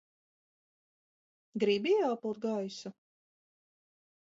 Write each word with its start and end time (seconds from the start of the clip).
Gribi 1.65 1.93
ieelpot 1.99 2.37
gaisu? 2.49 2.97